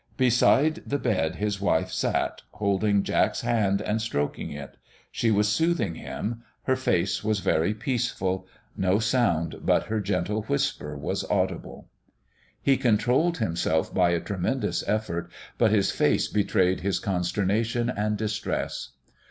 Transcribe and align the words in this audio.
Beside 0.17 0.81
the 0.83 0.97
bed 0.97 1.35
his 1.35 1.61
wife 1.61 1.91
sat, 1.91 2.41
holding 2.53 3.03
Jack's 3.03 3.41
hand 3.41 3.83
and 3.83 4.01
stroking 4.01 4.49
it. 4.51 4.75
She 5.11 5.29
was 5.29 5.47
soothing 5.47 5.93
him; 5.93 6.41
her 6.63 6.75
face 6.75 7.23
was 7.23 7.39
very 7.41 7.75
peaceful. 7.75 8.47
No 8.75 8.97
sound 8.97 9.57
but 9.61 9.83
her 9.89 9.99
gentle 10.01 10.41
whisper 10.41 10.97
was 10.97 11.23
audible. 11.25 11.87
He 12.63 12.77
controlled 12.77 13.37
himself 13.37 13.93
by 13.93 14.09
a 14.09 14.19
tremendous 14.19 14.83
effort, 14.87 15.29
but 15.59 15.69
his 15.69 15.91
face 15.91 16.27
betrayed 16.27 16.79
his 16.79 16.97
consternation 16.97 17.87
and 17.87 18.17
distress. 18.17 18.93